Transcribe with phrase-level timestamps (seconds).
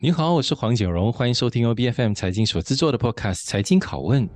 [0.00, 4.28] 你好，我是黄景荣，欢迎收听由 BFM 财经所制作的 Podcast《财经拷问》。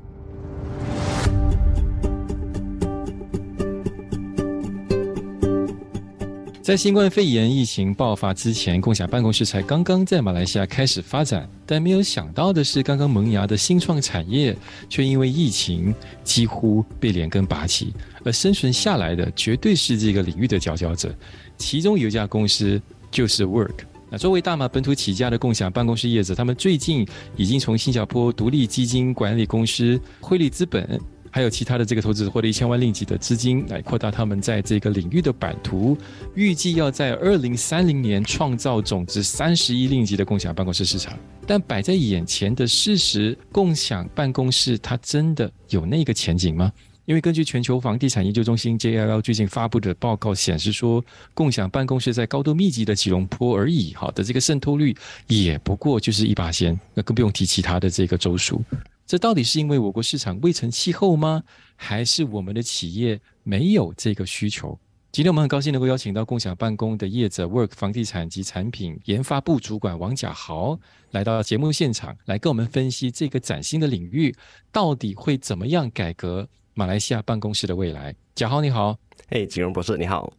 [6.60, 14.56] 在新冠肺炎疫情爆发之前，共享办公室才刚刚在马来西亚开始发展，但没有想到的是，刚刚萌芽的新创产业
[14.88, 15.94] 却因为疫情
[16.24, 17.94] 几乎被连根拔起，
[18.24, 21.14] 而生存下来的绝对是这个领域的佼佼者。
[21.56, 22.82] 其中有一家公司
[23.12, 23.91] 就是 Work。
[24.12, 31.00] 那作为大马本土起家的共享办公室业者，他们最近已经从新加坡独立基金管理公司汇利资本，
[31.30, 35.96] 还有其他的这个投资获得一千万令吉的资金，来扩大他们在这个领域的版图。
[36.34, 41.18] 预计要在二零三零年创造总值三十亿令吉的共享办公室市场。
[41.46, 46.70] 但摆在眼前的事实，共享办公室它真的有那个前景吗？
[47.04, 58.62] 因为根据全球房地产研究中心 JLL 最近发布的报告显示说，共享办公室在高度密集的吉隆坡而已，好的这个渗透率也不过就是一巴仙，那更不用提其他的这个州属。
[59.04, 61.42] 这到底是因为我国市场未成气候吗？
[61.74, 64.78] 还是我们的企业没有这个需求？
[65.10, 70.78] 今天我们很高兴能够邀请到共享办公的业者 Work 房地产及产品研发部主管王甲豪
[71.10, 74.34] 来到节目现场，来跟我们分析这个崭新的领域
[74.70, 76.48] 到底会怎么样改革。
[76.74, 80.32] 马来西亚办公室的未来，贾豪你好，嘿，锦荣博士你好。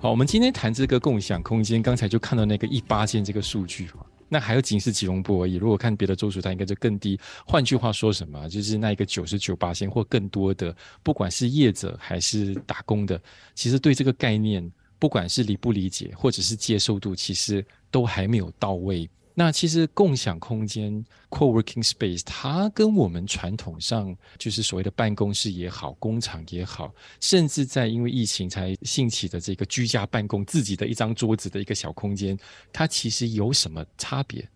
[0.00, 5.54] 好，我们今天谈这个共享空间，刚才就看到那个一巴仙这个数据哈，那还有仅是吉隆坡而已。
[5.54, 7.16] 如果看别的州属，它应该就更低。
[7.46, 13.22] 换句话说什么，就是那一个九十九八仙或更多的，不管是业者还是打工的，
[13.54, 19.08] 其实对这个概念，不管是理不理解或者是接受度，其实都还没有到位。
[19.36, 32.38] 那其实共享空间 （co-working space） 它跟我们传统上就是所谓的办公室也好、工厂也好，甚至在因为疫情才兴起的这个居家办公、自己的一张桌子的一个小空间，
[32.72, 34.48] 它其实有什么差别？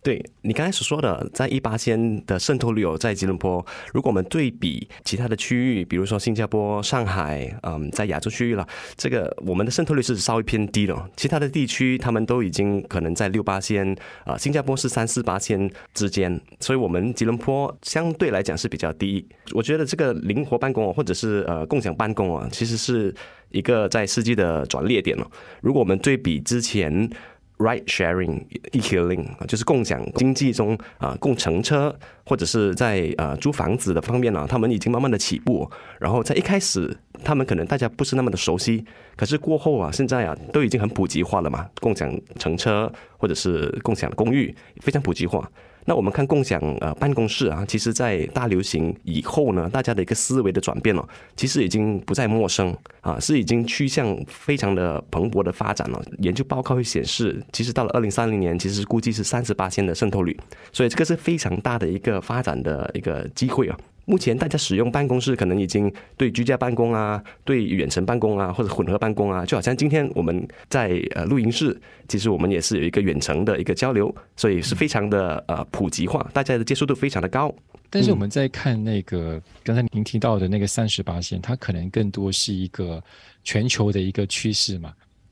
[0.00, 11.10] 对你刚才所说的，在一八仙的渗透率有，在吉隆坡，如果我们对比其他的区域，比如说新加坡、上海，嗯，在亚洲区域了，这个我们的渗透率是稍微偏低的。
[11.16, 19.26] 其他的地区，他们都已经可能在六八仙，啊，新加坡是三四八仙之间，所以我们吉隆坡相对来讲是比较低。
[19.52, 23.12] 我觉得这个灵活办公或者是呃共享办公啊，其实是
[23.50, 25.28] 一个在世纪的转捩点了。
[25.60, 27.10] 如果我们对比之前。
[27.58, 35.68] Right sharing, e-hailing 就是共享经济中啊，共乘车或者是在呃租房子的方面呢，他们已经慢慢的起步。
[35.98, 38.84] 然后在一开始，他们可能大家不是那么的熟悉，
[39.16, 41.68] 可是过后啊，现在啊都已经很普及化了嘛。
[41.80, 45.50] 共享乘车或者是共享公寓非常普及化。
[45.88, 51.02] 那我们看共享呃办公室啊，其实在大流行以后呢，大家的一个思维的转变哦，
[51.34, 56.04] 其实已经不再陌生啊，是已经趋向非常的蓬勃的发展了。
[56.18, 60.38] 研究报告会显示，其实到了二零三零年，其实估计是三十八线的渗透率，
[60.74, 63.78] 所以这个是非常大的一个发展的一个机会啊。
[64.08, 77.54] 目前大家使用办公室，可能已经对居家办公啊，对远程办公啊，或者混合办公啊，就好像今天我们在呃录音室，其实我们也是有一个远程的一个交流，所以是非常的呃普及化，大家的接受度非常的高。
[77.90, 83.02] 但是我们在看那个刚才您提到的那个三十八线，它可能更多是一个
[83.44, 84.90] 全球的一个趋势嘛。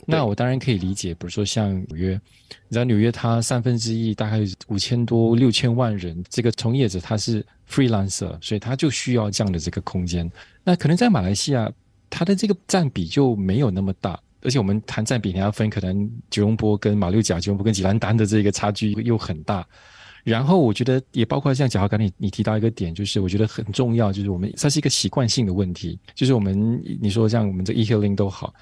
[0.08, 10.30] 那我当然可以理解，比如说像纽约，你知道纽约它三分之一大概五千多六千万人，这个从业者他是 freelancer，所以他就需要这样的这个空间。
[10.64, 11.70] 那可能在马来西亚，
[12.08, 19.66] 它的这个占比就没有那么大，而且我们谈占比，你要分可能吉隆坡跟马六甲、吉隆坡跟吉兰丹的这个差距又很大。
[20.24, 28.52] 然后我觉得也包括像贾豪刚你你提到一个点，就是我觉得很重要，就是我们它是一个习惯性的问题，就是我们你说像我们这 e-hailing 都好。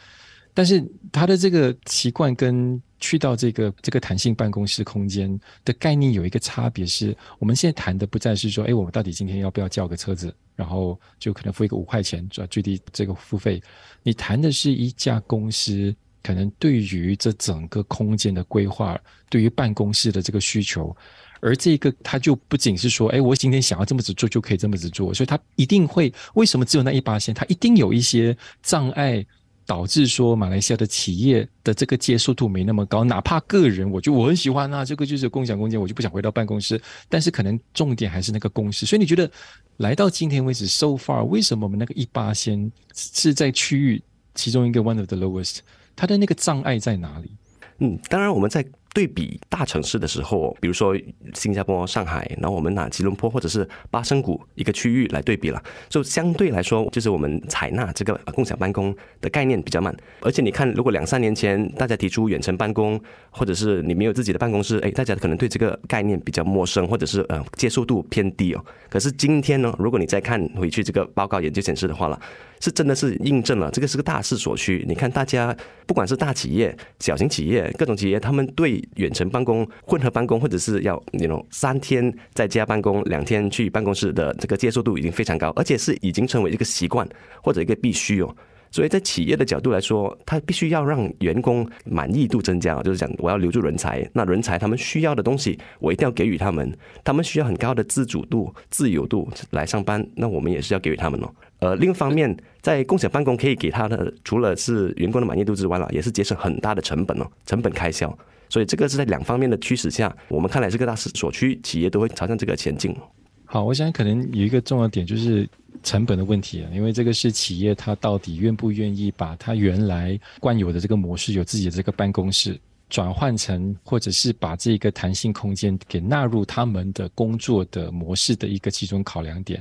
[0.57, 13.61] 但是他的这个习惯跟去到这个这个弹性办公室空间的概念有一个差别，是我们现在谈的不再是说，哎，我们到底今天要不要叫个车子，然后就可能付一个五块钱，最最低这个付费。
[14.05, 18.97] 你谈的是一家公司可能对于这整个空间的规划，
[19.29, 20.97] 对于办公室的这个需求，
[21.41, 29.27] 而这个它就不仅是说，哎，我今天想要这么子做就可以这么子做，所以它一定会为什么只有那一八线，它一定有一些障碍。
[29.67, 36.81] 导致说马来西亚的企业的这个接受度没那么高，哪怕个人，我就我很喜欢啊，这个就是共享空间，我就不想回到办公室。
[37.09, 39.31] 但是可能重点还是那个公司，所以你觉得
[39.79, 44.03] 来到今天为止，so far，为什么我们那个一八先是在区域
[44.35, 45.59] 其中一个 one of the lowest？
[45.97, 47.31] 它的那个障碍在哪里？
[47.79, 48.65] 嗯，当然我们在
[48.95, 50.97] 对比大城市的时候，比如说
[51.35, 59.95] 新加坡、上海，然后我们拿吉隆坡或者是巴生谷一个区域来对比了，就相对来说，就是我们采纳这个共享办公的概念比较慢。
[60.21, 62.99] 而且你看，如果两三年前大家提出远程办公，
[63.31, 68.65] 或者是你没有自己的办公室，哎，大家可能对这个概念比较陌生，或者是呃接受度偏低哦。
[68.89, 72.21] 可是今天呢，如果你再看回去这个报告研究显示的话了，
[72.61, 74.85] 是真的是印证了这个是个大势所趋。
[74.89, 75.55] 你看大家
[75.85, 87.09] 不管是大企业、小型企业、各种企业，他们对远程办公、混合办公，或者是要那种三天在家办公、两天去办公室的这个接受度已经非常高，而且是已经成为一个习惯
[87.43, 88.37] 或者一个必须哦。
[88.71, 96.77] 所以在企业的角度来说，他必须要让员工满意度增加，就是讲我要留住人才，那人才他们需要的东西，我一定要给予他们。
[97.05, 101.31] 他们需要很高的自主度、自由度来上班，那我们也是要给予他们哦。
[101.61, 108.19] 呃，另一方面，在共享办公可以给他的，除了是员工的满意度之外了，也是节省很大的成本哦，成本开销。
[108.55, 112.97] 所以这个是在两方面的驱使下，我们看来是个大势所趋，企业都会朝向这个前进。
[113.45, 115.45] 好，我想可能有一个重要点就是
[115.83, 122.57] 成本的问题啊，因为这个是企业它到底愿不愿意把它原来惯有的这个模式，有自己的这个办公室，
[122.89, 129.61] 转换成或者是把这个弹性空间给纳入他们的工作的模式的一个其中考量点，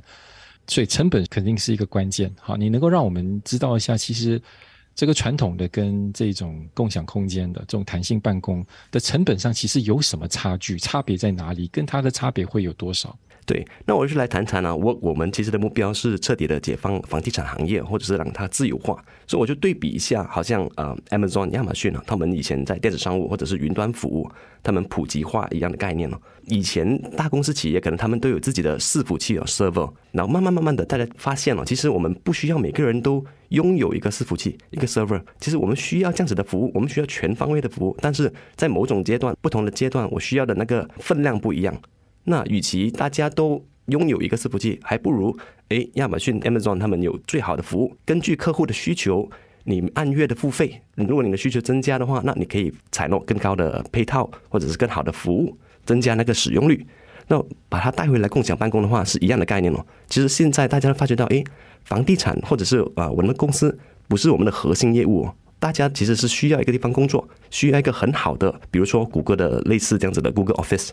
[0.67, 2.31] 所以成本肯定是一个关键。
[2.39, 4.39] 好，你能够让我们知道一下，其实
[4.95, 10.77] 这个传统的跟这种共享空间的这种弹性办公的成本上，其实有什么差距？
[10.77, 11.67] 差别在哪里？
[11.67, 13.17] 跟它的差别会有多少？
[13.45, 18.95] 对，那我就来谈谈啊，我我们其实的目标是彻底的解放房地产行业，或者是让它自由化。
[19.27, 24.29] 所以我就对比一下，好像呃，Amazon 亚马逊啊，他们以前在电子商务或者是云端服务，
[24.61, 26.17] 他们普及化一样的概念哦。
[26.45, 35.21] 以前大公司企业可能他们都有自己的伺服器哦，server，然后慢慢慢慢的大家发现了，其实我们不需要每个人都拥有一个伺服器，一个 server。
[35.39, 41.73] 其实我们需要这样子的服务，我们需要全方位的服务，但是在某种阶段，不同的阶段，我需要的那个分量不一样。
[42.25, 45.37] 那与其大家都拥有一个伺服器，还不如
[45.69, 47.95] 哎，亚马逊、Amazon 他们有最好的服务。
[48.05, 49.29] 根据客户的需求，
[49.65, 50.81] 你按月的付费。
[50.95, 56.85] 如果你的需求增加的话，那你可以采纳更高的配套，或者是更好的服务，增加那个使用率。
[57.27, 59.85] 那把它带回来共享办公的话，是一样的概念哦。
[60.07, 61.43] 其实现在大家发觉到，哎，
[61.83, 63.77] 房地产或者是啊我们的公司
[64.07, 65.27] 不是我们的核心业务。
[65.59, 70.89] 大家其实是需要一个地方工作，需要一个很好的，比如说谷歌的类似这样子的 Google Office。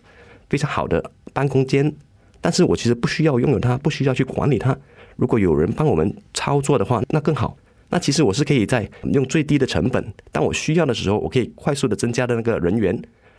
[0.48, 1.92] 非常好的办公间，
[2.40, 4.76] 但是我其实不需要拥有它，不需要去管理它。
[5.16, 7.56] 如果有人帮我们操作的话，那更好。
[7.92, 12.96] 那其实我是可以在用最低的成本，当我需要的时候，我可以快速的增加的那个人员；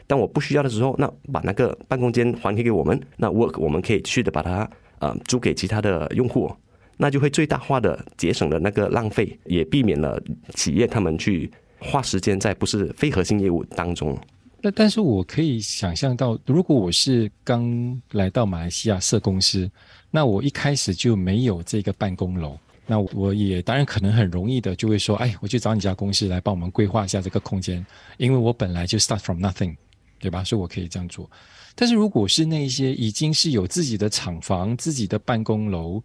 [0.08, 6.52] 当我不需要的时候，那把那个办公间还给给我们，那 work 我们可以去的把它呃租给其他的用户，
[6.98, 10.22] 那就会最大化的节省了那个浪费，也避免了
[10.54, 11.50] 企业他们去
[11.80, 14.18] 花时间在不是非核心业务当中。
[14.64, 19.70] 那但是我可以想象到，如果我是刚来到马来西亚设公司，
[20.12, 22.56] 那我一开始就没有这个办公楼，
[22.86, 27.84] 那我也当然可能很容易的就会说，哎，我去找你家公司来帮我们规划一下这个空间，
[28.18, 29.76] 因为我本来就 start from nothing，
[30.20, 30.44] 对吧？
[30.44, 31.28] 所以我可以这样做。
[31.74, 36.00] 但是如果是那些已经是有自己的厂房、自己的办公楼，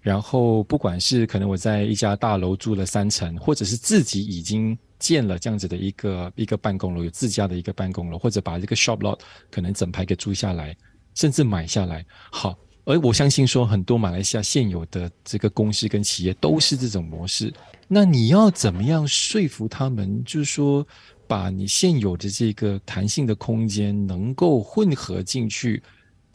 [0.00, 4.78] 然后不管是可能我在一家大楼住了三层，或者是自己已经。
[4.98, 9.18] 建了这样子的一个一个办公楼，有自家的一个办公楼，或者把这个 shop lot
[9.50, 10.76] 可能整排给租下来，
[11.14, 12.04] 甚至买下来。
[12.30, 17.52] 好，而我相信说很多马来西亚现有的这个公司跟企业都是这种模式。
[17.86, 20.22] 那你要怎么样说服他们？
[20.24, 20.86] 就是说，
[21.26, 25.82] 把你现有的这个弹性的空间能够混合进去。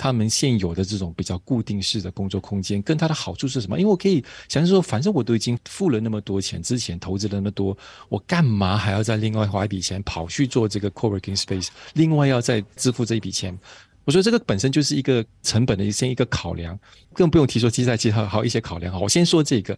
[0.04, 3.80] 他们现有的这种比较固定式的工作空间，跟它的好处是什么？
[3.80, 7.78] 因为我可以想象说，反正我都已经付了那么多钱，之前投资了那么多，
[8.10, 13.58] 我干嘛还要再另外花一笔钱跑去做这个 co-working space，另外要再支付这一笔钱？
[14.04, 16.78] 我说这个本身就是一个成本的先一个考量，
[17.14, 18.92] 更不用提说接下来其他还有一些考量。
[18.92, 19.74] 好，我先说这个，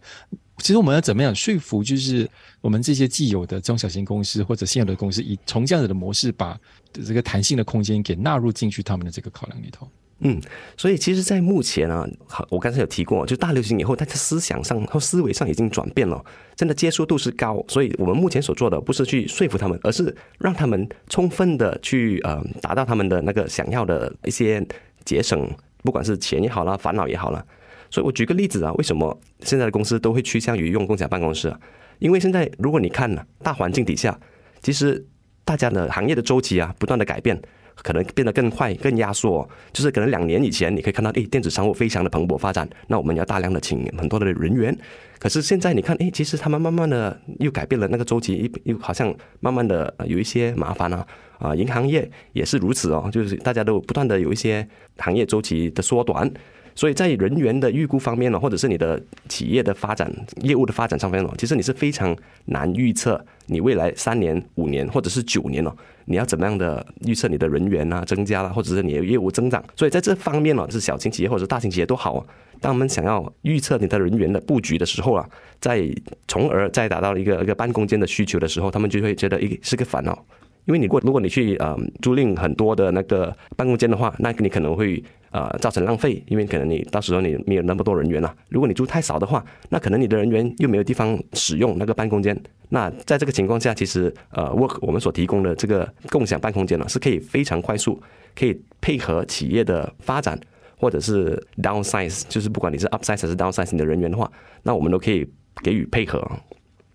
[0.58, 2.28] 其实我们要怎么样说服，就是
[2.60, 6.58] 我们这些既有的中小型公司或者现有的公司，以从这样子的模式把
[6.92, 9.88] 这个弹性的空间给纳入进去他们的这个考量里头。
[10.20, 10.40] 嗯，
[10.78, 17.62] 所以其实，在目前啊，好，我刚才有提过，就大流行以后，大家思想上和思维上已经转变了，真的接受度是高。
[17.68, 24.66] 所以我们目前所做的，不是去说服他们，而是让他们充分的去呃，达到他们的那个想要的一些
[25.04, 25.46] 节省，
[25.82, 27.44] 不管是钱也好啦，烦恼也好啦。
[27.90, 31.60] 所以我举个例子啊，为什么现在的公司都会趋向于用共享办公室啊？
[31.98, 34.18] 因为现在如果你看呢，大环境底下，
[34.62, 35.06] 其实
[35.44, 37.38] 大家的行业的周期啊，不断的改变。
[37.82, 39.48] 可能变得更快、更压缩。
[39.72, 44.76] 就是可能两年以前，你可以看到，诶，电子商务非常的蓬勃发展，那我们要大量的请很多的人员。
[45.18, 51.06] 可是现在你看，诶，其实他们慢慢的又改变了那个周期，又好像慢慢的有一些麻烦啊。
[51.38, 54.66] 啊，银行业也是如此哦，就是大家都不断的有一些
[54.96, 56.30] 行业周期的缩短。
[56.76, 69.64] 所以在人员的预估方面呢，或者是你的企业的发展、业务的发展上面呢，其实你是非常难预测你未来三年、五年或者是九年哦，你要怎么样的预测你的人员啊增加了，或者是你的业务增长。
[69.74, 72.24] 所以在这方面呢，是小型企业或者大型企业都好。
[72.60, 75.28] 当我们想要预测你的人员的布局的时候啊，
[75.60, 75.82] 在
[76.28, 80.24] 从而再达到一个一个办公间的需求的时候，他们就会觉得一是个烦恼。
[80.66, 88.34] 因为你过如果你去呃租赁很多的那个办公间的话，那你可能会呃造成浪费，因为可能你到时候你没有那么多人员了。
[88.48, 92.36] 如果你租太少的话，那可能你的人员又没有地方使用那个办公间。
[92.68, 98.02] 那在这个情况下，其实呃 Work 我们所提供的这个共享办公间呢，是可以非常快速，
[98.34, 100.36] 可以配合企业的发展，
[100.76, 104.28] 或者是 downsize，就是不管你是 upsize 还是 downsize 你的人员的话，
[104.64, 105.24] 那我们都可以
[105.62, 106.28] 给予配合。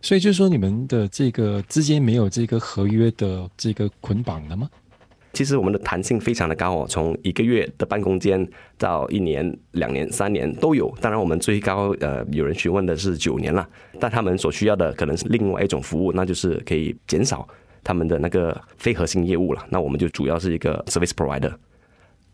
[0.02, 4.70] 所以就是说，你们的这个之间没有这个合约的这个捆绑的吗？
[5.34, 8.46] 其实我们的弹性非常的高哦，从一个月的办公间
[8.78, 10.94] 到一年、两年、三年都有。
[11.00, 13.66] 当然，我们最高呃有人询问的是九年了，
[13.98, 17.48] 但他们所需要的可能是另外一种服务，那就是可以减少
[17.82, 19.66] 他们的那个非核心业务了。
[19.70, 21.54] 那我们就主要是一个 service provider。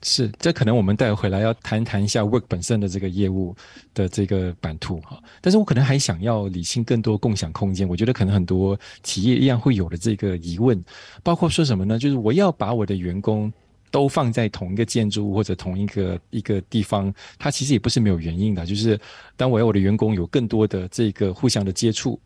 [0.03, 3.55] 是，这可能我们待会回来要谈谈一下 Work 本身的这个业务
[3.95, 5.19] 的这个版图哈。
[5.41, 7.87] 但是我可能还想要理清更多共享空间。
[7.87, 10.81] 我觉得可能很多企业一样会有的这个疑问，
[11.23, 11.97] 包括说什么呢？
[11.97, 13.51] 就是我要把我的员工
[13.89, 18.65] 都放在同一个建筑物或者同一个一个地方，它其实也不是没有原因的。
[18.67, 18.99] 就是
[19.35, 22.19] 当我要我的员工有更多的这个互相的接触。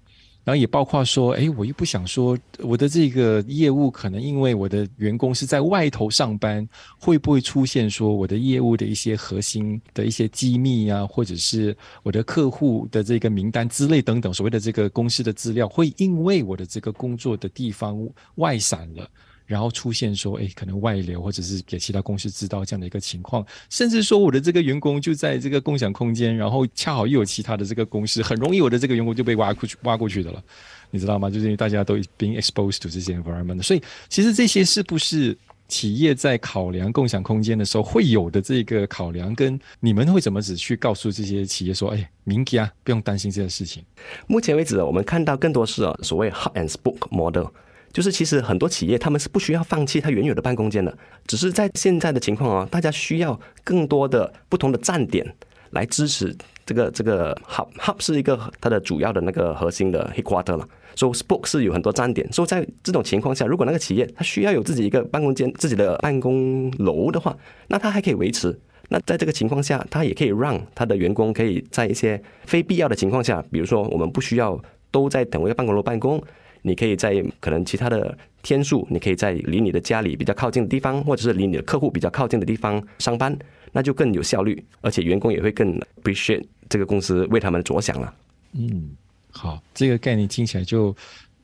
[0.44, 6.68] 然后也包括说，哎，我又不想说我的这个业务可能因为我的员工是在外头上班，
[7.00, 17.98] 会不会出现说我的业务的一些核心的一些机密啊，或者是我的客户的这个名单之类等等，所谓的这个公司的资料，会因为我的这个工作的地方
[18.36, 19.08] 外散了。
[19.52, 30.42] 然后出现说，哎，可能外流，或者是给其他公司知道这样的一个情况，甚至说我的这个员工就在这个共享空间，然后恰好又有其他的这个公司，很容易我的这个员工就被挖过去，挖过去的了，
[30.90, 31.30] 你知道吗？
[31.30, 39.36] 就是因为大家都被 exposed to 这些 environment，所以其实这些是不是企业在考量共享空间的时候会有的这个考量？
[39.36, 43.84] 跟你们会怎么子去告诉这些企业说，哎，明天啊，不用担心这件事情。
[44.28, 47.48] 目前为止，我们看到更多是所谓 hot and spoke model。
[47.92, 55.26] 就是其实很多企业他们是不需要放弃它原有的办公间的，只是在现在的情况啊，大家需要更多的不同的站点
[55.72, 67.36] 来支持这个这个 hub hub 是一个它的主要的那个核心的 headquarter 了，所以 spoke 是有很多站点，所以在这种情况下，如果那个企业它需要有自己一个办公间、自己的办公楼的话，
[67.68, 68.58] 那它还可以维持。
[68.90, 76.22] 那在这个情况下，它也可以让它的员工可以在一些非必要的情况下，比如说我们不需要都在同一个办公楼办公。
[76.62, 83.38] 你可以在可能其他的天数，你可以在离你的家里比较靠近的地方，或者是离你的客户比较靠近的地方上班，
[83.72, 88.14] 那就更有效率，而且员工也会更 appreciate 这个公司为他们着想了。
[88.54, 88.92] 嗯，
[89.32, 90.96] 好，这个概念听起来就，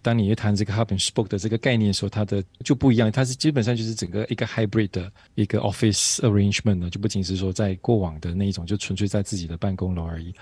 [0.02, 10.34] 当你一谈这个 hub and spoke 的这个概念的时候，它的就不一样，它是基本上就是整个一个 hybrid 的一个 office arrangement 呢，就不仅是说在过往的那一种，就纯粹在自己的办公楼而已。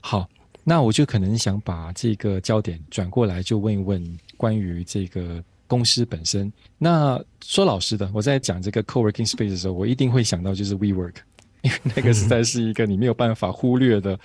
[0.00, 0.28] 好。
[0.68, 6.52] 那我就可能想把这个焦点转过来，就问一问关于这个公司本身。
[6.76, 11.14] 那说老实的，我在讲这个 co-working space 的时候，我一定会想到就是 WeWork，
[11.64, 14.20] 因为那个实在是一个你没有办法忽略的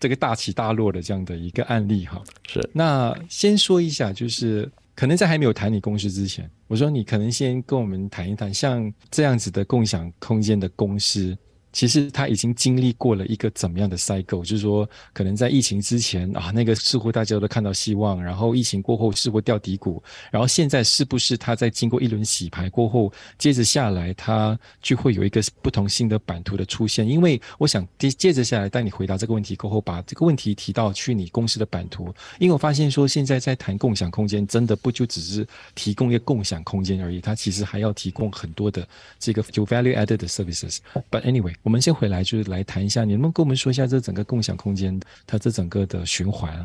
[0.00, 2.24] 这个大起大落的这样的一个案例哈。
[2.48, 2.66] 是。
[2.72, 11.36] 那先说一下，就是可能在还没有谈你公司之前，我说你可能先跟我们谈一谈，像这样子的共享空间的公司。
[11.74, 20.00] 其实他已经经历过了一个怎么样的 cycle，就是说，可能在疫情之前啊，那个似乎大家都看到希望，然后疫情过后似乎掉低谷，
[20.30, 27.06] 然后现在是不是他在经过一轮洗牌过后，接着下来他就会有一个不同新的版图的出现？
[27.08, 38.86] 因为我想接接着下来，当你回答这个问题过后，把这个问题提到去你公司的版图，因为我发现说现在在谈共享空间，真的不就只是提供一个共享空间而已，它其实还要提供很多的
[39.18, 40.78] 这个就 value added 的 services。
[41.10, 41.52] But anyway。
[41.64, 46.64] 我们先回来，就是来谈一下，你能不能跟我们说一下这整个共享空间它这整个的循环啊？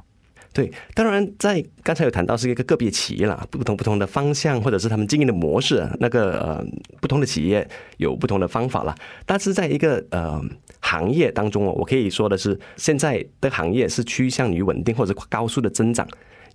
[0.51, 6.65] 对，当然在刚才有谈到是一个个别企业啦，不同不同的方向或者是他们经营的模式，那个呃
[6.99, 7.65] 不同的企业
[7.97, 8.93] 有不同的方法啦。
[9.25, 10.41] 但是在一个呃
[10.81, 16.05] 行业当中哦，我可以说的是，现在的行业是趋向于稳定或者高速的增长。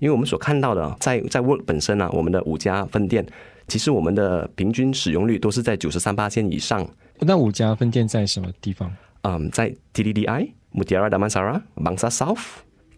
[0.00, 3.24] 因为我们所看到的，在在 Work 本身呢、我们的五家分店，
[3.68, 6.86] 其实我们的平均使用率都是在九十三巴仙以上。
[7.24, 8.90] 那五家分店在什么地方？
[9.22, 12.42] 嗯，在 TDDI、Mutiara Damansara、Bangsa South、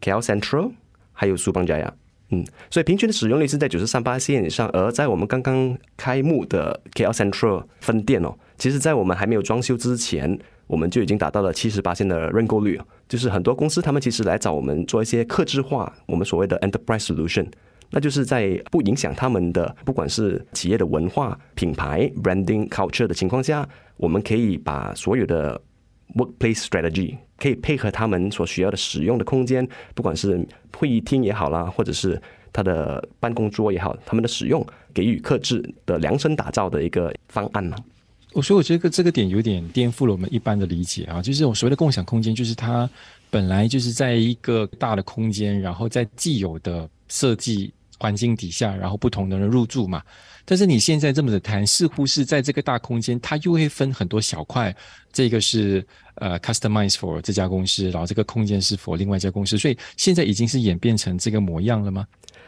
[0.01, 0.73] KL Central，
[1.13, 1.91] 还有 Subang Jaya。
[2.31, 4.69] 嗯，所以平均的使用率是在九十三八线以上。
[4.71, 12.81] 而在我们刚刚开幕的 KL Central 分店哦，其实在我们还没有装修之前，我们就已经达到了七十八线的认购率。
[13.09, 17.47] 就是很多公司他们其实来找我们做一些客制化，我们所谓的 Enterprise Solution，
[17.91, 25.61] 那就是在不影响他们的不管是企业的文化、品牌、Branding、Culture 的情况下，我们可以把所有的
[26.15, 32.21] Workplace Strategy 可以配合他们所需要的使用的空间，不管是会议厅也好啦，或者是
[32.53, 34.65] 他的办公桌也好，他们的使用
[34.95, 37.77] 给予克制的量身打造的一个方案呢。
[38.33, 42.89] 我说我觉得这个点有点颠覆了我们一般的理解啊，就是我所谓的共享空间，就是它
[43.31, 50.03] 本来就是在一个大的空间，然后在既有的设计环境底下，然后不同的人入住嘛。
[50.45, 54.75] 但是你现在这么的谈，似乎是在这个大空间，它又会分很多小块。
[55.13, 55.85] 这个是
[56.17, 62.07] 呃 customize for 这家公司，然后这个空间是 for 另外一家公司，所以现在已经是演变成这个模样了吗？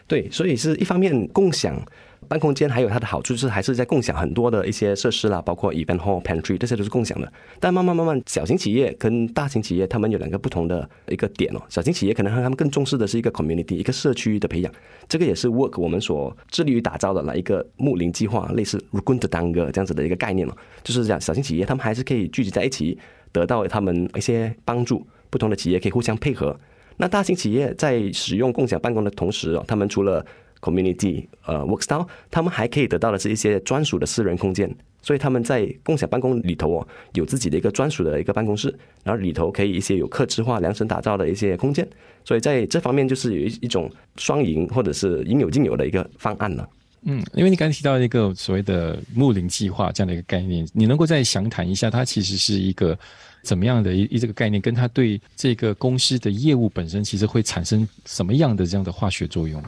[0.08, 1.80] 对，所以是一方面共享。
[2.26, 7.32] 办公间还有它的好处，就是还是在共享很多的一些设施啦，包括 event hall、pantry，这些都是共享的。
[7.58, 11.62] 但慢慢慢慢，小型企业跟大型企业，他们有两个不同的一个点哦。
[11.70, 14.70] 小型企业可能他们更重视的是一个 community，一个社区的培养。
[15.08, 20.54] 这个也是 work 我们所致力于打造的那一个睦邻计划，类似 Rugundang，这样子的一个概念哦。
[20.82, 22.98] 就是这样，小型企业他们还是可以聚集在一起，
[23.32, 25.06] 得到他们一些帮助。
[25.30, 26.58] 不同的企业可以互相配合。
[26.99, 30.25] 那大型企业在使用共享办公的同时哦，他们除了
[30.61, 34.69] community 呃 work style，他们还可以得到的是一些专属的私人空间，
[35.00, 38.69] 所以他们在共享办公里头哦，有自己的一个专属的一个办公室，
[39.05, 41.88] 然后里头可以一些有客制化、量身打造的一些空间，
[42.25, 46.69] 所以在这方面就是有一一种双赢或者是应有尽有的一个方案了。
[47.02, 52.99] 嗯，因为你刚才提到一个所谓的睦邻计划这样的一个概念，你能够再详谈一下，它其实是一个
[53.43, 59.62] 怎么样的一一这个概念，跟它对这个公司的业务本身其实会产生什么样的这样的化学作用？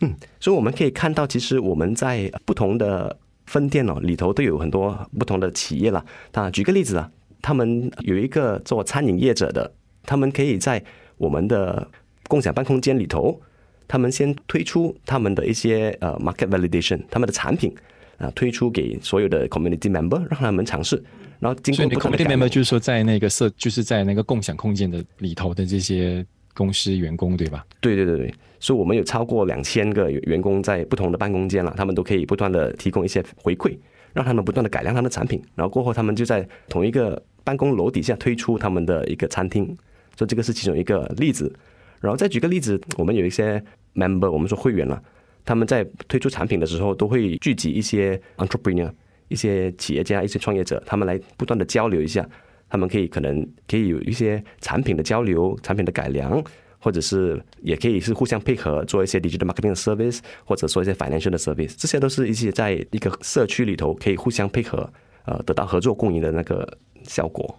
[0.00, 6.04] 嗯，所以我们可以看到，其实我们在不同的分店哦里头都有很多不同的企业了。
[6.32, 7.10] 啊，举个例子啊，
[7.40, 9.72] 他们有一个做餐饮业者的，
[10.02, 10.84] 他们可以在
[11.16, 11.88] 我们的
[12.28, 13.40] 共享办公间里头，
[13.86, 17.74] 他们先推出他们的一些呃 market validation，他们的产品
[18.18, 21.02] 啊推出给所有的 community member，让他们尝试。
[21.40, 27.66] 然后经过 community member 就是说在那个社，就是在那个共享空间的里头的这些公司员工，对吧？
[27.80, 28.34] 对对对对。
[28.60, 33.76] 所以，我们有超过两千个员工在不同的办公间了，他们都可以不断的提供一些回馈，
[34.14, 35.42] 让他们不断的改良他们的产品。
[35.54, 39.66] 然后过后，他们就在同一个办公楼底下推出他们的一个餐厅。
[40.16, 41.52] 所以，这个是其中一个例子。
[42.04, 43.62] 然后再举个例子，我们有一些
[43.94, 45.02] member，我们说会员了，
[45.44, 48.90] 他们在推出产品的时候，都会聚集一些 entrepreneur，
[49.28, 52.28] 一些企业家、一些创业者，他们来不断的交流一下，
[52.68, 56.44] 他们可以可能可以有一些产品的交流、产品的改良。
[56.84, 64.92] 或者是也可以是互相配合做一些 digital marketing 的 service，或者说一些 financial 的 service，这些都是一些在一个社区里头可以互相配合，
[65.24, 67.58] 呃，得到合作共赢的那个效果。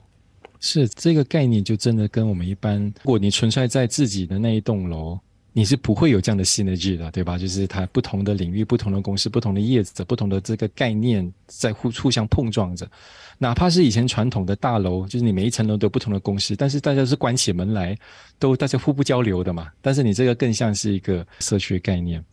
[0.66, 5.20] 是这个概念就真的跟我们一般，如果你纯粹在自己的那一栋楼，
[5.54, 7.38] 你是不会有这样的 synergy 的，对吧？
[7.38, 12.90] 就是它不同的领域、不同的公司、不同的业者、不同的这个概念在互互相碰撞着。
[13.38, 17.96] 哪怕是以前传统的大楼，就是你每一层楼都有不同的公司，但是大家是关起门来，
[18.40, 19.70] 都大家互不交流的嘛。
[19.82, 22.24] 但是你这个更像是一个社区概念。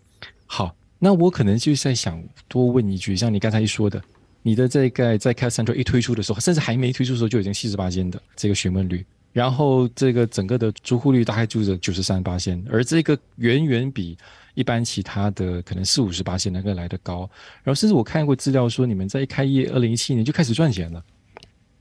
[0.46, 4.02] 好，那我可能就是在想多问一句，像你刚才一说的，
[4.42, 14.16] 你的这个在 KL Sentral 一推出的时候，甚至还没推出的时候就已经七十八仙的这个询问率，然后这个整个的租户率大概就是九十三八仙，而这个远远比。
[14.54, 17.20] 一般其他的可能四五十八仙那个来得高，
[17.62, 21.02] 然后甚至我看过资料说，你们在一开业二零一七年就开始赚钱了，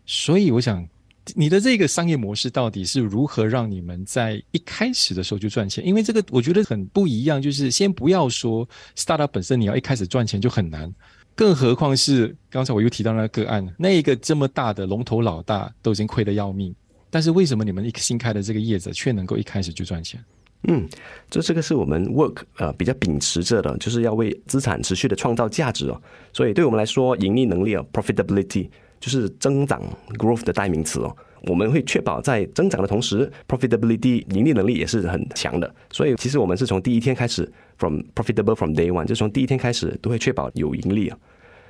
[0.05, 0.87] 所以我想
[1.35, 5.85] 你的这个商业模式到底是如何让你们在一开始的时候就赚钱？
[5.85, 10.89] 因为这个我觉得很不一样，就是先不要说 startup 本身你要一开始赚钱就很难，
[11.35, 16.73] 更何况是刚才我又提到那个案，那一个这么大的龙头老大都已经亏得要命，
[17.09, 20.23] 但是为什么你们一个新开的这个业者却能够一开始就赚钱？
[20.67, 20.87] 嗯，
[21.29, 25.99] 这这个是我们 work 呃比较秉持着的，就是要为资产持续的创造价值哦。
[26.31, 29.81] 所以对我们来说，盈利能力啊，profitability 就是增长
[30.19, 31.15] growth 的代名词哦。
[31.47, 35.73] 我们会确保在增长的同时，profitability 盈利能力也是很强的。
[35.91, 41.17] 所以其实我们是从第一天开始，from profitable from day one，就从第一天开始都会确保有盈利啊。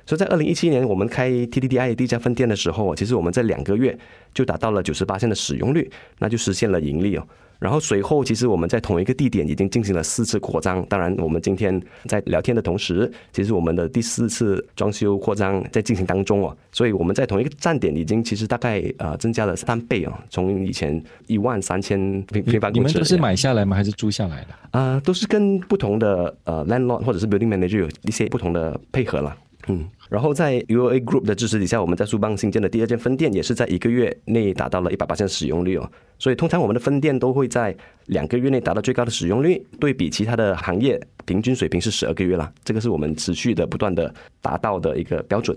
[0.04, 3.96] 所以在二零一七年我们开 TDDI 第一家分店的时候，其实我们在两个月
[4.34, 7.26] 就达到了九十八线的使用率，那就实现了盈利哦。
[7.60, 10.84] 然后随后，其实我们在同一个地点已经进行了四次扩张。
[10.86, 16.56] 当然，我们今天在聊天的同时，其实我们的第四次装修扩张在进行当中哦。
[16.72, 22.74] 所以我们在同一个站点已经其实大概呃增加了三倍哦，从以前一万三千平平方。
[22.74, 23.76] 你们都是买下来吗？
[23.76, 24.48] 还是租下来的？
[24.72, 29.36] 啊、呃，都是跟不同的呃 landlord 或者是 building manager 有一些不同的配合了。
[29.68, 35.88] 嗯，然后在 UOA Group 的支持底下，我们在苏邦新建的第二间分店也是在一个月内达到了一百八千的使用率哦。
[36.18, 42.52] 所以通常我们的分店都会在两个月内达到最高的使用率，对比其他的行业平均水平是十二个月啦。
[42.64, 45.56] 这个是我们持续的不断的达到的一个标准。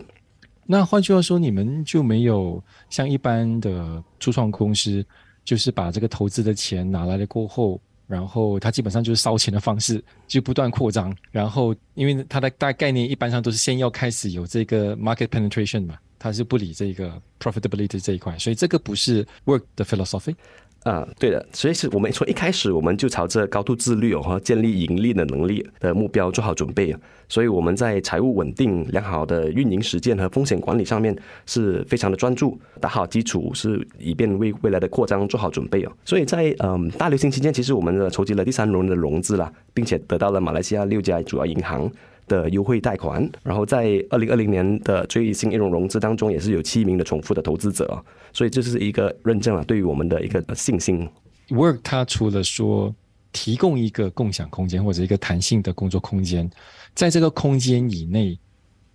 [0.67, 5.03] 那换句话说，你们就没有像一般的初创公司，
[5.43, 7.81] 就是把这个投资的钱拿来了过后。
[8.07, 11.15] 然后它基本上就是烧钱的方式，就不断扩张。
[11.31, 20.35] 然后因为它的大概念一般上都是先要开始有这个 market penetration 嘛，它是不理这个 profitability 这一块，所以这个不是 work 的 philosophy。
[20.85, 26.95] 啊，对的，所以是我们从一开始我们就朝着高度自律哦和建立盈利的能力的目标做好准备，
[27.27, 31.17] 所以我们在财务稳定、良好的运营实践和风险管理上面
[31.47, 35.91] 是非常的专注，打好基础是以便为未来的扩张做好准备哦。
[36.05, 41.91] 所以在嗯大流行期间，其实我们筹集了第三轮的融资啦，并且得到了马来西亚六家主要银行
[42.27, 51.07] 的优惠贷款，然后在二零二零年的最新一轮融资当中，也是有七名的重复的投资者，所以这是一个认证了，对于我们的一个信心。
[51.49, 52.93] Work 它除了说
[53.31, 56.49] 提供一个共享空间或者一个弹性的工作空间，
[56.93, 58.39] 在这个空间以内，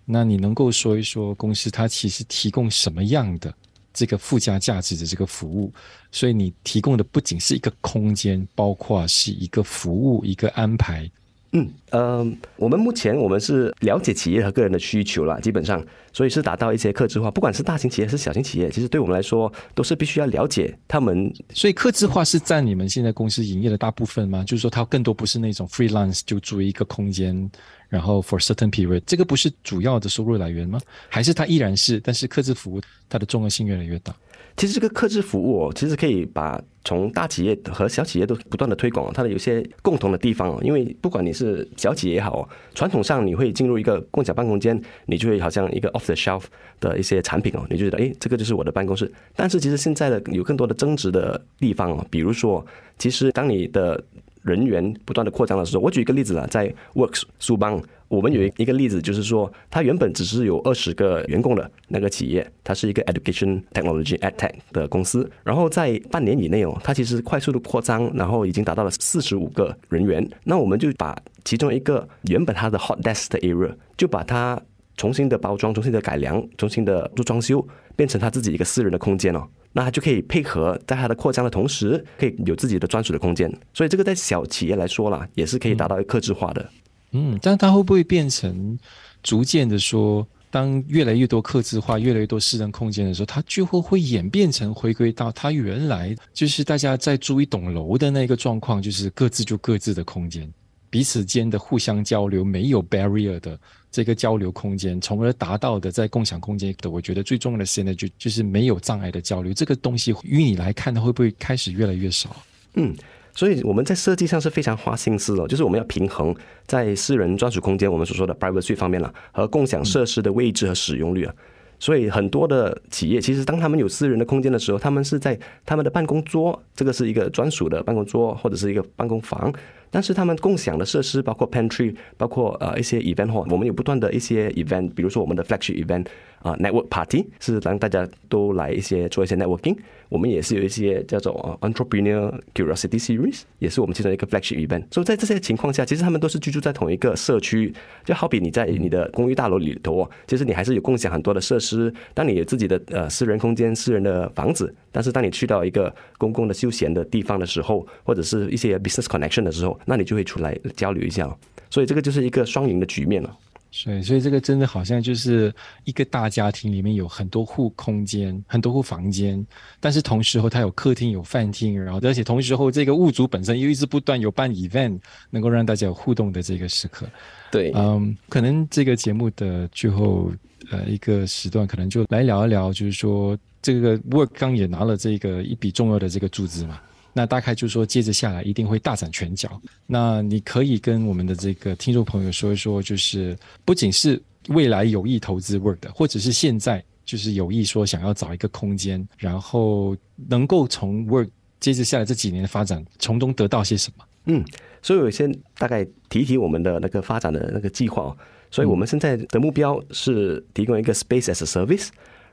[0.05, 3.55] 那你能够说一说公司它其实提供什么样的
[3.95, 5.73] 这个附加价值的这个服务？
[6.11, 11.09] 所以你提供的不仅是一个空间，包括是一个服务、一个安排。
[11.53, 21.33] 嗯，呃，我们目前我们是了解企业和个人的需求了，基本上，所以是达到一些客制化，不管是大型企业还是小型企业，其实对我们来说都是必须要了解他们。
[21.53, 24.45] 所以客制化是占你们现在公司营业的大部分吗？
[24.45, 27.51] 就是说，它更多不是那种 freelance 就租一个空间，
[27.89, 30.81] 然后 for certain period，这个不是主要的收入来源吗？
[31.09, 31.99] 还是它依然是？
[31.99, 34.15] 但是客制服务它的重要性越来越大。
[34.61, 40.61] 其实这个客制服务哦，其实可以把从大企业和小企业都不断的推广，它的有些共同的地方哦。
[40.63, 46.43] 因为不管你是小企业也好，传统上你会进入一个共享办公间，你就会好像一个 off the shelf
[46.79, 49.11] 的一些产品哦，你就觉得诶，这个就是我的办公室。
[49.35, 52.63] 但是其实现在的有更多的增值的地方哦，比如说，
[52.99, 54.05] 其实当你的
[54.43, 57.83] 人员不断的扩张的时候，我举一个例子啊，在 Works 苏邦。
[58.09, 65.31] 我们有一个例子，就是说，它原本只是有二十个员工的那个企业，它是一个 education technology edtech 的公司。
[65.45, 70.29] 然后在半年以内哦，它其实快速的扩张，然后已经达到了四十五个人员。
[70.43, 74.61] 那我们就把其中一个原本它的 hot desk 的 area，就把它
[75.01, 79.49] 重新的包装、重新的改良、重新的做装修，变成他自己一个私人的空间哦。
[79.73, 83.51] 那他就可以配合在它的扩张的同时，可以有自己的专属的空间。
[83.73, 86.71] 所以这个在小企业来说啦，也是可以达到一个克制化的。
[87.13, 88.79] 嗯，但是它会不会变成
[89.23, 100.53] 逐渐的说，当越来越多克制化、越来越多私人空间的时候，它就会会演变成回归到它原来就是大家在租一栋楼的那个状况，就是各自就各自的空间，
[100.91, 103.59] 彼此间的互相交流没有 barrier 的
[103.91, 109.53] 这个交流空间，从而达到的在共享空间的，我觉得最重要的现在就就是没有障碍的交流。
[109.53, 112.35] 这个东西于你来看，它会不会开始越来越少？
[112.75, 112.95] 嗯。
[113.33, 116.35] 所以我们在设计上是非常花心思的，就是我们要平衡
[116.67, 121.33] 在私人专属空间我们所说的 privacy 方面了，和共享设施的位置和使用率啊。
[121.79, 129.51] 所以很多的企业其实当他们有私人的空间的时候，他们是在他们的办公桌，这个是一个专属的办公桌或者是一个办公房，
[129.91, 136.07] 但是他们共享的设施包括 pantry，包括呃一些 event hall，我们有不断的一些 event，比如说我们的 flagship event
[136.43, 139.77] 啊 network party 是让大家都来一些做一些 networking。
[140.09, 144.83] 我们也是有一些叫做 Entrepreneur Curiosity Series，也是我们其中一个 flagship event。
[144.91, 147.73] 所以在这些情况下，其实他们都是居住在同一个社区，
[148.05, 151.95] 就好比你在你的公寓大楼里头，其实你还是有共享很多的设施。
[152.13, 161.35] 当你有自己的呃私人空间、私人的房子，但是当你去到一个公共的休闲的地方的时候，或者是一些 business connection 的时候，那你就会出来交流一下。
[161.71, 163.37] 所以这个就是一个双赢的局面了。
[163.73, 169.47] 所以，所以这个真的好像就是一个大家庭里面有很多户空间，很多户房间，
[169.79, 174.99] 但是同时候它有客厅、有饭厅，然后而且同时候这个屋主本身又一直不断有办 event，
[175.31, 177.09] 能够让大家有互动的这个时刻。
[177.53, 180.33] 对，嗯，可能这个节目的最后
[180.73, 186.81] 呃一个时段，可能就来聊一聊，就是说这个 Work 刚也拿了这个一笔重要的这个注资嘛。
[187.13, 189.61] 那大概就是说，接着下来一定会大展拳脚。
[189.87, 199.97] 那你可以跟我们的这个听众朋友说一说，就是不仅是未来有意投资 Work，或者是现在就是有意说想要找一个空间，然后
[200.29, 204.05] 能够从 Work 接着下来这几年的发展，从中得到些什么？
[204.27, 204.45] 嗯，
[204.83, 208.17] 所以我先大概提一提我们的那个发展的那个计划。
[208.53, 211.89] 所以我们现在的目标是提供一个 Space as a Service。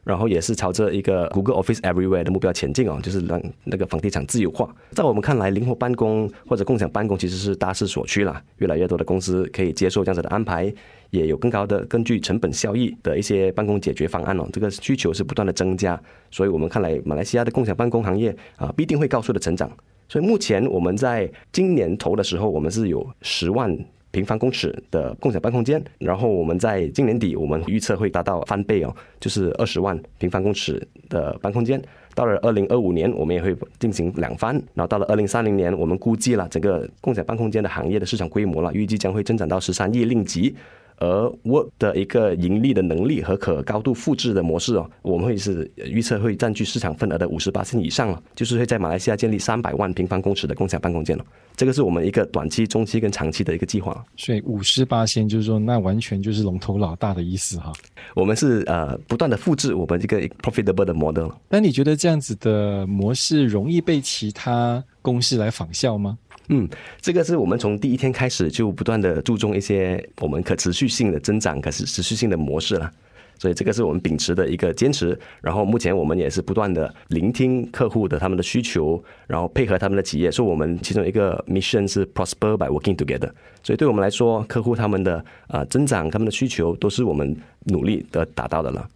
[0.08, 4.74] 然后也是朝着一个 Google Office Everywhere 的目标前进哦，就是让那个房地产自由化。
[4.92, 8.42] 在我们看来，灵活办公或者共享办公其实是大势所趋了。
[8.58, 10.74] 越来越多的公司可以接受这样子的安排，
[11.10, 14.48] 也有更高的根据成本效益的一些办公解决方案哦。
[14.54, 19.70] 这个需求是不断的增加，所以我们看来，马来西亚的共享办公行业啊，必定会高速的成长。
[20.08, 23.78] 所以目前我们在今年投的时候，我们是有十万。
[24.12, 31.82] 平方公尺的共享办公空间，然后我们在今年底，我们预测会达到翻倍哦，就是二十万平方公尺的办公空间。
[32.16, 40.56] 到了二零二五年，我们也会进行两番，然后到了二零三零年，我们估计了整个共享办公空间的行业的市场规模了，预计将会增长到十三亿令吉。
[40.98, 51.26] 而 Word 的一个盈利的能力和可高度复制的模式哦，我们会是预测会占据市场份额的五十八%以上了，就是会在马来西亚建立三百万平方公尺的共享办公间了。
[51.56, 54.06] 这个是我们一个短期、中期跟长期的一个计划。
[54.16, 57.72] 所以五十八%就是说，那完全就是龙头老大的意思哈。
[58.14, 61.30] 我们是呃不断的复制我们这个 profitable 的 model。
[61.50, 66.18] 那你觉得这样子的模式容易被其他公司来仿效吗？
[66.50, 66.68] 嗯，
[67.02, 72.92] 这个是我们从第一天开始就不断的注重一些我们可持续性的增长，可是持续性的模式了。
[73.40, 75.18] 所以这个是我们秉持的一个坚持。
[75.42, 80.32] 然后目前我们也是不断的聆听客户的他们的需求，然后配合他们的企业。
[80.32, 83.30] 所以我们其中一个 mission 是 prosper by working together。
[83.62, 88.90] 所以对我们来说，客户他们的啊增长，他们的需求都是我们努力的达到的了。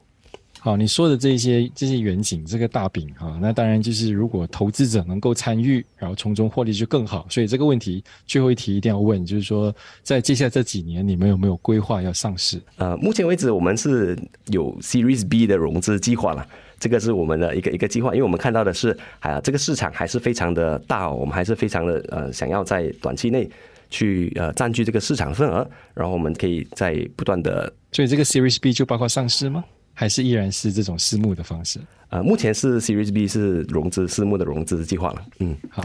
[0.64, 7.26] 好，你说的这些这些远景，这个大饼哈，那当然就是如果投资者能够参与，然后从中获利就更好。
[7.32, 12.62] 所以这个问题最后一题一定要问，就是说在接下来这几年，你们有没有规划要上市？
[12.76, 14.16] 呃，目前为止我们是
[14.52, 16.48] 有 Series B 的融资计划了，
[16.80, 23.50] 这个是我们的一个一个计划，因为我们看到的是，啊，这个市场还是非常的大，我们还是非常的呃想要在短期内
[23.90, 29.66] 去呃占据这个市场份额，然后我们可以在不断的，所以这个 Series B 就包括上市吗？
[30.02, 31.80] 还是依然是这种私募的方式？
[32.10, 35.24] 呃，目前是 Series B 是融资私募的融资计划了。
[35.38, 35.84] 嗯，好。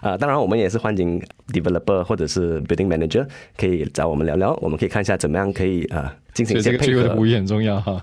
[0.00, 6.00] 啊、呃，当然我们也是欢迎 Developer 或者是 Building Manager 可以找我们聊聊，我们可以看一下怎么样可以啊。
[6.02, 8.00] 呃进行一些配合，这个的补益很重要哈。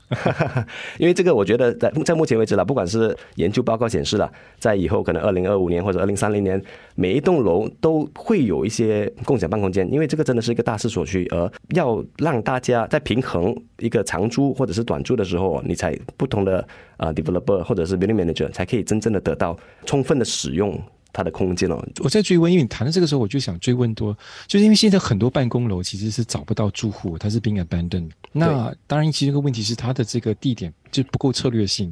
[1.00, 4.30] 因为这个，我觉得在在目前为止了，不管是研究报告显示了，
[4.60, 6.62] 在以后可能二零二五年或者二零三零年，
[6.96, 11.26] 每一栋楼都会有一些共享办公间，因为这个真的是一个大势所趋。
[11.32, 20.78] 而要让大家在平衡一个长租或者是短租的时候，你才不同的啊 developer 或者是 building manager 才可以真正的得到充分的使用。
[21.14, 24.16] 它的空间哦，我在追问，因为你谈到这个时候，我就想追问多，
[24.46, 28.10] 就是因为现在很多办公楼其实是找不到住户，它是 being abandoned。
[28.32, 31.92] 那当然，其实一个问题是它的这个地点就不够策略性，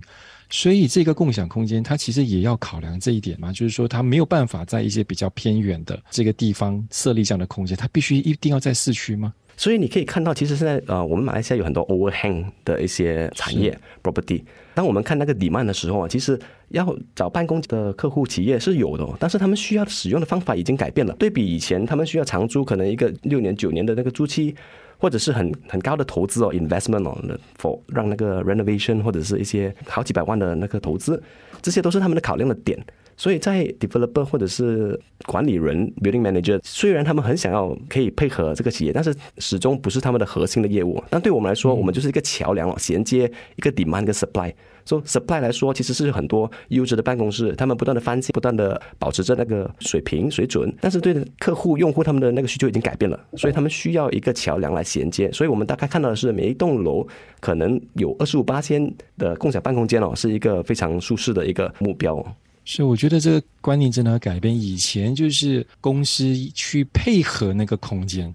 [0.49, 9.33] 所以这个共享空间它其实也要考量这一点嘛，就是说它没有办法在一些比较偏远的这个地方设立这样的空间，它必须一定要在市区吗？
[9.57, 14.41] 所以你可以看到，其实现在呃，我们马来西亚有很多 overhang 的一些产业 property。
[14.73, 16.37] 当我们看那个 demand 的时候啊，其实
[16.69, 21.15] 要找办公的客户企业是有的，但是他们需要使用的方法已经改变了。
[21.17, 24.53] 对比以前，他们需要长租，可能一个六年、九年的那个租期，
[24.97, 27.17] 或者是很很高的投资哦，investment 哦
[27.57, 31.21] ，for 让那个 renovation 或者是一些好几百万的那个投资，
[31.61, 32.77] 这些都是他们的考量的点。
[33.17, 41.01] 所以在 developer 或者是管理人 building manager，虽然他们很想要可以配合这个企业，但是始终不是他们的核心的业务。
[41.09, 44.53] 但对我们来说，我们就是一个桥梁哦，衔接一个 demand 跟 supply。
[44.85, 50.71] 说 supply 来说，其实是很多优质的办公室，他们不断的翻新，不断的保持着那个水平水准。
[50.79, 55.31] 但是对客户用户他们的那个需求已经改变了，所以他们需要一个桥梁来衔接。
[55.31, 57.07] 所以我们大概看到的是，每一栋楼
[57.39, 62.23] 可能有二十五八千的共享办公间哦，是一个非常舒适的一个目标。
[62.65, 64.59] 是，我觉得这个观念真的要改变。
[64.59, 68.33] 以前就是公司去配合那个空间，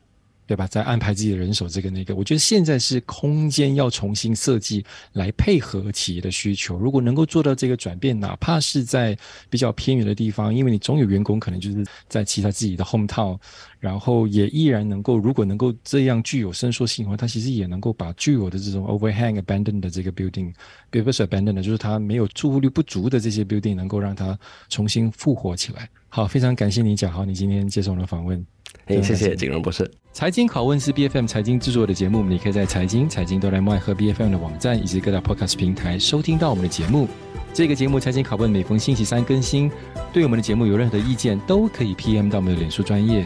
[0.51, 0.67] 对吧？
[0.67, 2.17] 在安排自己的人手，这个那个。
[2.17, 6.77] 我觉得现在是空间要重新设计来配合企业的需求。
[6.77, 9.17] 如果能够做到这个转变，哪怕是在
[9.49, 13.39] 比较偏远的地方，因为你总有员工可能就是在其他自己的 home town。
[13.79, 20.53] 然后也依然能够，如果能够这样具有伸缩性的话，它其实也能够把具有的这种 overhang abandoned 的这个 building，
[20.91, 24.37] 不是 abandoned，就是它没有住户率不足的这些 building，能够让它
[24.69, 25.89] 重新复活起来。
[26.13, 28.45] 好，非常感谢你，贾豪，你今天接受我的访问。
[28.87, 29.89] 哎，谢谢景荣博士。
[30.13, 37.07] 财经拷问是 BFM 财经制作的节目，你可以在财经财经都来麦和 BFM 的网站以及各大 podcast 平台收听到我们的节目。
[37.55, 39.71] 这个节目财经拷问每逢星期三更新。
[40.13, 43.25] 对我们的节目有任何的意见，都可以 PM 到我们的脸书专业。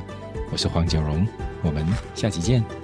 [0.53, 1.27] 我是黄景荣，
[1.63, 2.84] 我们下期见。